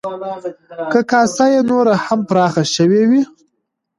که 0.91 0.99
کاسه 1.11 1.45
یې 1.53 1.61
نوره 1.69 1.95
هم 2.05 2.19
پراخه 2.29 2.63
شوې 2.75 3.03
وی، 3.09 3.21